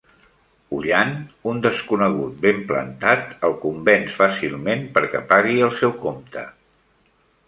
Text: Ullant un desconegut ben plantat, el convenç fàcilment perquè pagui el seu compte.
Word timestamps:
Ullant 0.75 1.11
un 1.49 1.59
desconegut 1.65 2.39
ben 2.45 2.63
plantat, 2.71 3.35
el 3.49 3.53
convenç 3.65 4.15
fàcilment 4.21 4.81
perquè 4.97 5.21
pagui 5.35 5.63
el 5.67 5.75
seu 5.83 5.95
compte. 6.07 6.47